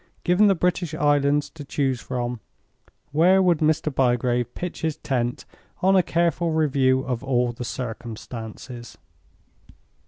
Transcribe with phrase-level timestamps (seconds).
[0.23, 2.39] Given the British Islands to choose from,
[3.11, 3.93] where would Mr.
[3.93, 5.45] Bygrave pitch his tent,
[5.83, 8.97] on a careful review of all the circumstances?